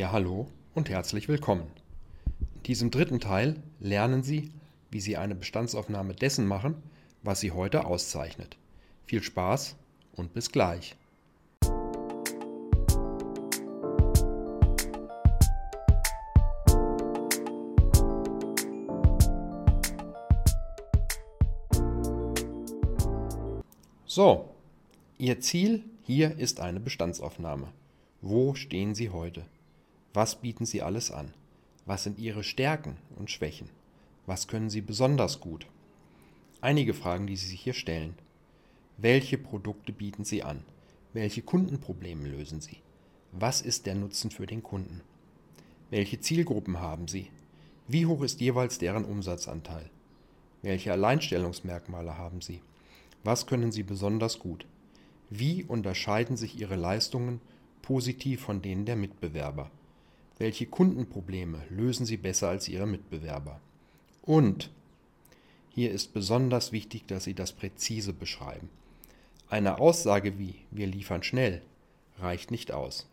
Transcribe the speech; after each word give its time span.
Ja, 0.00 0.12
hallo 0.12 0.46
und 0.74 0.88
herzlich 0.88 1.28
willkommen. 1.28 1.66
In 2.54 2.62
diesem 2.62 2.90
dritten 2.90 3.20
Teil 3.20 3.62
lernen 3.80 4.22
Sie, 4.22 4.50
wie 4.90 4.98
Sie 4.98 5.18
eine 5.18 5.34
Bestandsaufnahme 5.34 6.14
dessen 6.14 6.46
machen, 6.46 6.76
was 7.22 7.40
Sie 7.40 7.50
heute 7.50 7.84
auszeichnet. 7.84 8.56
Viel 9.04 9.22
Spaß 9.22 9.76
und 10.16 10.32
bis 10.32 10.50
gleich. 10.52 10.96
So, 24.06 24.48
Ihr 25.18 25.40
Ziel 25.40 25.84
hier 26.04 26.38
ist 26.38 26.60
eine 26.60 26.80
Bestandsaufnahme. 26.80 27.68
Wo 28.22 28.54
stehen 28.54 28.94
Sie 28.94 29.10
heute? 29.10 29.44
Was 30.12 30.40
bieten 30.40 30.66
Sie 30.66 30.82
alles 30.82 31.12
an? 31.12 31.32
Was 31.86 32.02
sind 32.02 32.18
Ihre 32.18 32.42
Stärken 32.42 32.96
und 33.16 33.30
Schwächen? 33.30 33.68
Was 34.26 34.48
können 34.48 34.68
Sie 34.68 34.80
besonders 34.80 35.38
gut? 35.38 35.66
Einige 36.60 36.94
Fragen, 36.94 37.28
die 37.28 37.36
Sie 37.36 37.46
sich 37.46 37.60
hier 37.60 37.74
stellen. 37.74 38.14
Welche 38.96 39.38
Produkte 39.38 39.92
bieten 39.92 40.24
Sie 40.24 40.42
an? 40.42 40.64
Welche 41.12 41.42
Kundenprobleme 41.42 42.26
lösen 42.28 42.60
Sie? 42.60 42.78
Was 43.30 43.60
ist 43.60 43.86
der 43.86 43.94
Nutzen 43.94 44.32
für 44.32 44.46
den 44.46 44.64
Kunden? 44.64 45.00
Welche 45.90 46.20
Zielgruppen 46.20 46.80
haben 46.80 47.06
Sie? 47.06 47.28
Wie 47.86 48.06
hoch 48.06 48.22
ist 48.22 48.40
jeweils 48.40 48.78
deren 48.78 49.04
Umsatzanteil? 49.04 49.90
Welche 50.62 50.90
Alleinstellungsmerkmale 50.90 52.18
haben 52.18 52.40
Sie? 52.40 52.62
Was 53.22 53.46
können 53.46 53.70
Sie 53.70 53.84
besonders 53.84 54.40
gut? 54.40 54.66
Wie 55.30 55.62
unterscheiden 55.62 56.36
sich 56.36 56.58
Ihre 56.58 56.76
Leistungen 56.76 57.40
positiv 57.80 58.40
von 58.40 58.60
denen 58.60 58.86
der 58.86 58.96
Mitbewerber? 58.96 59.70
Welche 60.40 60.64
Kundenprobleme 60.64 61.62
lösen 61.68 62.06
Sie 62.06 62.16
besser 62.16 62.48
als 62.48 62.66
Ihre 62.66 62.86
Mitbewerber? 62.86 63.60
Und 64.22 64.70
hier 65.68 65.90
ist 65.90 66.14
besonders 66.14 66.72
wichtig, 66.72 67.06
dass 67.06 67.24
Sie 67.24 67.34
das 67.34 67.52
präzise 67.52 68.14
beschreiben. 68.14 68.70
Eine 69.50 69.78
Aussage 69.78 70.38
wie 70.38 70.54
wir 70.70 70.86
liefern 70.86 71.22
schnell 71.22 71.60
reicht 72.18 72.50
nicht 72.50 72.72
aus. 72.72 73.06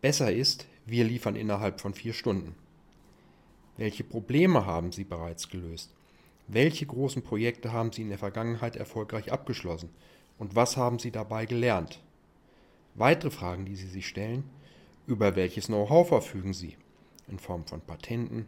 Besser 0.00 0.32
ist, 0.32 0.68
wir 0.86 1.02
liefern 1.02 1.34
innerhalb 1.34 1.80
von 1.80 1.92
vier 1.92 2.12
Stunden. 2.12 2.54
Welche 3.76 4.04
Probleme 4.04 4.64
haben 4.64 4.92
Sie 4.92 5.02
bereits 5.02 5.48
gelöst? 5.48 5.90
Welche 6.46 6.86
großen 6.86 7.22
Projekte 7.22 7.72
haben 7.72 7.90
Sie 7.90 8.02
in 8.02 8.10
der 8.10 8.18
Vergangenheit 8.18 8.76
erfolgreich 8.76 9.32
abgeschlossen? 9.32 9.88
Und 10.38 10.54
was 10.54 10.76
haben 10.76 11.00
Sie 11.00 11.10
dabei 11.10 11.46
gelernt? 11.46 11.98
Weitere 12.94 13.32
Fragen, 13.32 13.64
die 13.64 13.74
Sie 13.74 13.88
sich 13.88 14.06
stellen, 14.06 14.44
über 15.06 15.36
welches 15.36 15.66
Know-how 15.66 16.08
verfügen 16.08 16.54
Sie? 16.54 16.76
In 17.28 17.38
Form 17.38 17.66
von 17.66 17.80
Patenten, 17.80 18.46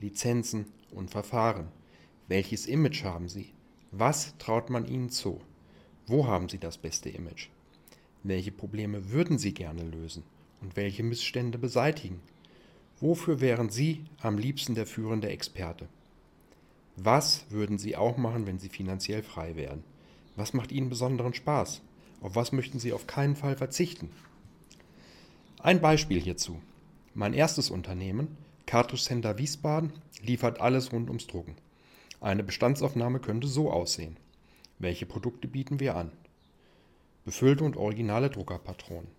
Lizenzen 0.00 0.66
und 0.90 1.10
Verfahren. 1.10 1.68
Welches 2.28 2.66
Image 2.66 3.04
haben 3.04 3.28
Sie? 3.28 3.52
Was 3.90 4.36
traut 4.38 4.70
man 4.70 4.86
Ihnen 4.86 5.10
zu? 5.10 5.40
Wo 6.06 6.26
haben 6.26 6.48
Sie 6.48 6.58
das 6.58 6.78
beste 6.78 7.10
Image? 7.10 7.48
Welche 8.22 8.52
Probleme 8.52 9.10
würden 9.10 9.38
Sie 9.38 9.52
gerne 9.52 9.82
lösen 9.82 10.22
und 10.60 10.76
welche 10.76 11.02
Missstände 11.02 11.58
beseitigen? 11.58 12.20
Wofür 13.00 13.40
wären 13.40 13.70
Sie 13.70 14.04
am 14.20 14.38
liebsten 14.38 14.74
der 14.74 14.86
führende 14.86 15.28
Experte? 15.28 15.88
Was 16.96 17.46
würden 17.50 17.78
Sie 17.78 17.96
auch 17.96 18.16
machen, 18.16 18.46
wenn 18.46 18.58
Sie 18.58 18.68
finanziell 18.68 19.22
frei 19.22 19.56
wären? 19.56 19.84
Was 20.36 20.52
macht 20.52 20.72
Ihnen 20.72 20.88
besonderen 20.88 21.34
Spaß? 21.34 21.82
Auf 22.20 22.34
was 22.34 22.52
möchten 22.52 22.80
Sie 22.80 22.92
auf 22.92 23.06
keinen 23.06 23.36
Fall 23.36 23.56
verzichten? 23.56 24.10
Ein 25.60 25.80
Beispiel 25.80 26.20
hierzu. 26.20 26.60
Mein 27.14 27.34
erstes 27.34 27.70
Unternehmen, 27.70 28.36
Cartridge 28.64 29.02
Center 29.02 29.38
Wiesbaden, 29.38 29.92
liefert 30.22 30.60
alles 30.60 30.92
rund 30.92 31.08
ums 31.08 31.26
Drucken. 31.26 31.56
Eine 32.20 32.44
Bestandsaufnahme 32.44 33.18
könnte 33.18 33.48
so 33.48 33.72
aussehen. 33.72 34.16
Welche 34.78 35.04
Produkte 35.04 35.48
bieten 35.48 35.80
wir 35.80 35.96
an? 35.96 36.12
Befüllte 37.24 37.64
und 37.64 37.76
originale 37.76 38.30
Druckerpatronen. 38.30 39.10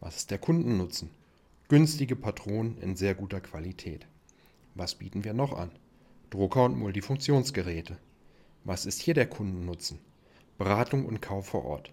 Was 0.00 0.16
ist 0.16 0.32
der 0.32 0.38
Kundennutzen? 0.38 1.10
Günstige 1.68 2.16
Patronen 2.16 2.78
in 2.78 2.96
sehr 2.96 3.14
guter 3.14 3.40
Qualität. 3.40 4.08
Was 4.74 4.96
bieten 4.96 5.22
wir 5.22 5.34
noch 5.34 5.56
an? 5.56 5.70
Drucker 6.30 6.64
und 6.64 6.76
Multifunktionsgeräte. 6.76 7.96
Was 8.64 8.86
ist 8.86 9.00
hier 9.00 9.14
der 9.14 9.28
Kundennutzen? 9.28 10.00
Beratung 10.58 11.06
und 11.06 11.22
Kauf 11.22 11.46
vor 11.46 11.64
Ort. 11.64 11.92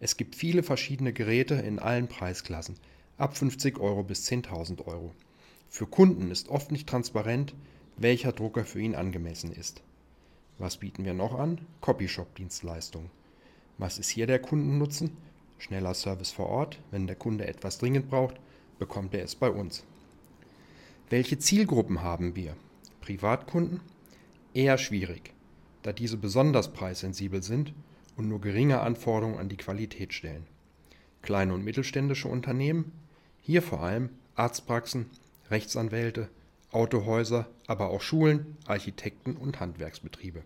Es 0.00 0.16
gibt 0.16 0.34
viele 0.34 0.64
verschiedene 0.64 1.12
Geräte 1.12 1.54
in 1.54 1.78
allen 1.78 2.08
Preisklassen, 2.08 2.74
ab 3.18 3.36
50 3.36 3.78
Euro 3.80 4.04
bis 4.04 4.26
10.000 4.30 4.86
Euro. 4.86 5.12
Für 5.68 5.86
Kunden 5.86 6.30
ist 6.30 6.48
oft 6.48 6.70
nicht 6.70 6.88
transparent, 6.88 7.54
welcher 7.96 8.32
Drucker 8.32 8.64
für 8.64 8.80
ihn 8.80 8.94
angemessen 8.94 9.52
ist. 9.52 9.82
Was 10.58 10.78
bieten 10.78 11.04
wir 11.04 11.14
noch 11.14 11.38
an? 11.38 11.60
Copyshop-Dienstleistungen. 11.80 13.10
Was 13.76 13.98
ist 13.98 14.08
hier 14.08 14.26
der 14.26 14.38
Kundennutzen? 14.38 15.16
Schneller 15.58 15.94
Service 15.94 16.30
vor 16.30 16.46
Ort. 16.46 16.78
Wenn 16.92 17.08
der 17.08 17.16
Kunde 17.16 17.46
etwas 17.46 17.78
dringend 17.78 18.08
braucht, 18.08 18.36
bekommt 18.78 19.14
er 19.14 19.24
es 19.24 19.34
bei 19.34 19.50
uns. 19.50 19.84
Welche 21.10 21.38
Zielgruppen 21.38 22.02
haben 22.02 22.36
wir? 22.36 22.56
Privatkunden? 23.00 23.80
Eher 24.54 24.78
schwierig, 24.78 25.32
da 25.82 25.92
diese 25.92 26.16
besonders 26.16 26.72
preissensibel 26.72 27.42
sind 27.42 27.72
und 28.16 28.28
nur 28.28 28.40
geringe 28.40 28.80
Anforderungen 28.80 29.38
an 29.38 29.48
die 29.48 29.56
Qualität 29.56 30.12
stellen. 30.12 30.46
Kleine 31.22 31.54
und 31.54 31.64
mittelständische 31.64 32.28
Unternehmen 32.28 32.92
hier 33.48 33.62
vor 33.62 33.80
allem 33.80 34.10
Arztpraxen, 34.34 35.06
Rechtsanwälte, 35.50 36.28
Autohäuser, 36.70 37.48
aber 37.66 37.88
auch 37.88 38.02
Schulen, 38.02 38.58
Architekten 38.66 39.38
und 39.38 39.58
Handwerksbetriebe. 39.58 40.42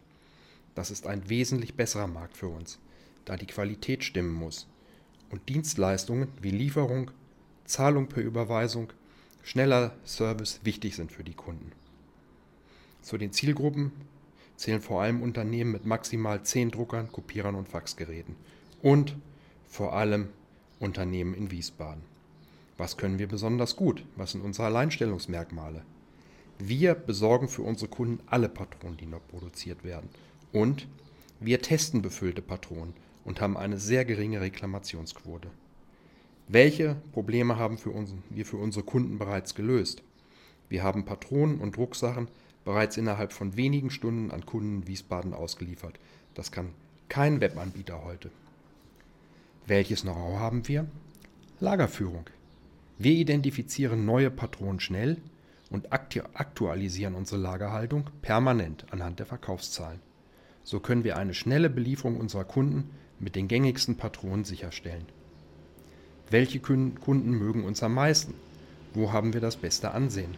Das 0.77 0.93
ist 0.93 1.09
ein 1.09 1.29
wesentlich 1.29 1.75
besserer 1.75 2.07
Markt 2.07 2.37
für 2.37 2.47
uns, 2.47 2.79
da 3.25 3.37
die 3.37 3.49
Qualität 3.49 4.05
stimmen 4.05 4.33
muss 4.33 4.69
und 5.31 5.49
Dienstleistungen 5.49 6.29
wie 6.41 6.53
Lieferung, 6.53 7.11
Zahlung 7.65 8.07
per 8.07 8.23
Überweisung, 8.23 8.93
schneller 9.43 9.97
Service 10.07 10.61
wichtig 10.63 10.95
sind 10.95 11.11
für 11.11 11.25
die 11.25 11.35
Kunden. 11.35 11.73
Zu 13.01 13.19
den 13.19 13.33
Zielgruppen 13.33 13.91
zählen 14.55 14.81
vor 14.81 15.03
allem 15.03 15.23
Unternehmen 15.23 15.73
mit 15.73 15.85
maximal 15.85 16.45
10 16.45 16.71
Druckern, 16.71 17.11
Kopierern 17.11 17.57
und 17.57 17.69
Faxgeräten 17.69 18.37
und 18.81 19.17
vor 19.67 19.93
allem 19.93 20.29
Unternehmen 20.79 21.35
in 21.35 21.51
Wiesbaden. 21.51 22.12
Was 22.79 22.97
können 22.97 23.19
wir 23.19 23.29
besonders 23.29 23.77
gut? 23.77 24.05
Was 24.17 24.33
sind 24.33 24.43
unsere 24.43 24.67
Alleinstellungsmerkmale? 24.67 25.83
Wir 26.59 26.95
besorgen 26.95 27.49
für 27.49 27.63
unsere 27.63 27.91
Kunden 27.91 28.21
alle 28.27 28.49
Patronen, 28.49 28.97
die 28.97 29.07
noch 29.07 29.27
produziert 29.29 29.85
werden. 29.85 30.09
Und 30.53 30.87
wir 31.41 31.61
testen 31.61 32.03
befüllte 32.03 32.43
Patronen 32.43 32.95
und 33.25 33.41
haben 33.41 33.57
eine 33.57 33.79
sehr 33.79 34.05
geringe 34.05 34.41
Reklamationsquote. 34.41 35.49
Welche 36.49 36.97
Probleme 37.13 37.57
haben 37.57 37.79
für 37.79 37.91
uns, 37.91 38.15
wir 38.31 38.47
für 38.47 38.59
unsere 38.59 38.85
Kunden 38.85 39.19
bereits 39.19 39.55
gelöst? 39.55 40.03
Wir 40.69 40.83
haben 40.83 41.05
Patronen 41.05 41.59
und 41.59 41.77
Drucksachen 41.77 42.29
bereits 42.65 42.97
innerhalb 42.97 43.33
von 43.33 43.57
wenigen 43.57 43.91
Stunden 43.91 44.31
an 44.31 44.47
Kunden 44.47 44.83
in 44.83 44.87
Wiesbaden 44.87 45.35
ausgeliefert. 45.35 45.99
Das 46.35 46.53
kann 46.53 46.71
kein 47.09 47.41
Webanbieter 47.41 48.05
heute. 48.05 48.31
Welches 49.67 50.03
Know-how 50.03 50.39
haben 50.39 50.67
wir? 50.69 50.87
Lagerführung. 51.61 52.25
Wir 52.99 53.13
identifizieren 53.13 54.05
neue 54.05 54.31
Patronen 54.31 54.81
schnell 54.81 55.17
und 55.71 55.93
aktualisieren 55.93 57.15
unsere 57.15 57.41
Lagerhaltung 57.41 58.05
permanent 58.21 58.85
anhand 58.91 59.19
der 59.19 59.27
Verkaufszahlen. 59.27 60.01
So 60.63 60.81
können 60.81 61.03
wir 61.03 61.17
eine 61.17 61.35
schnelle 61.35 61.71
Belieferung 61.71 62.21
unserer 62.21 62.45
Kunden 62.45 62.91
mit 63.19 63.35
den 63.37 63.49
gängigsten 63.49 63.97
Patronen 63.97 64.45
sicherstellen. 64.45 65.07
Welche 66.31 66.61
Kunden 66.61 67.31
mögen 67.31 67.65
uns 67.65 67.83
am 67.83 67.95
meisten? 67.95 68.35
Wo 68.95 69.13
haben 69.13 69.33
wir 69.33 69.41
das 69.41 69.57
beste 69.57 69.93
Ansehen? 69.93 70.35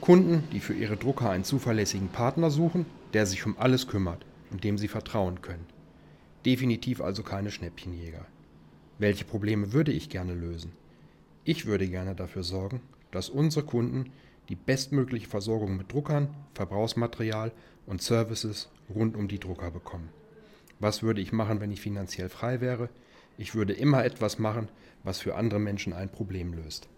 Kunden, 0.00 0.44
die 0.52 0.60
für 0.60 0.74
ihre 0.74 0.96
Drucker 0.96 1.30
einen 1.30 1.44
zuverlässigen 1.44 2.08
Partner 2.08 2.50
suchen, 2.50 2.86
der 3.14 3.26
sich 3.26 3.46
um 3.46 3.56
alles 3.58 3.86
kümmert 3.86 4.26
und 4.50 4.64
dem 4.64 4.76
sie 4.76 4.88
vertrauen 4.88 5.40
können. 5.40 5.66
Definitiv 6.44 7.00
also 7.00 7.22
keine 7.22 7.50
Schnäppchenjäger. 7.50 8.26
Welche 8.98 9.24
Probleme 9.24 9.72
würde 9.72 9.92
ich 9.92 10.10
gerne 10.10 10.34
lösen? 10.34 10.72
Ich 11.46 11.66
würde 11.66 11.86
gerne 11.86 12.14
dafür 12.14 12.42
sorgen, 12.42 12.80
dass 13.10 13.28
unsere 13.28 13.66
Kunden 13.66 14.10
die 14.48 14.56
bestmögliche 14.56 15.28
Versorgung 15.28 15.76
mit 15.76 15.92
Druckern, 15.92 16.34
Verbrauchsmaterial 16.54 17.52
und 17.86 18.00
Services 18.00 18.70
rund 18.94 19.14
um 19.14 19.28
die 19.28 19.38
Drucker 19.38 19.70
bekommen. 19.70 20.08
Was 20.80 21.02
würde 21.02 21.20
ich 21.20 21.32
machen, 21.32 21.60
wenn 21.60 21.70
ich 21.70 21.80
finanziell 21.80 22.30
frei 22.30 22.60
wäre? 22.60 22.88
Ich 23.36 23.54
würde 23.54 23.74
immer 23.74 24.04
etwas 24.04 24.38
machen, 24.38 24.68
was 25.02 25.20
für 25.20 25.34
andere 25.34 25.60
Menschen 25.60 25.92
ein 25.92 26.10
Problem 26.10 26.54
löst. 26.54 26.88